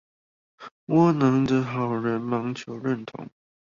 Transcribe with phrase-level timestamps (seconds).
[0.87, 3.29] 窩囊的好人忙求認同